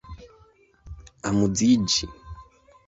amuziĝi 1.29 2.11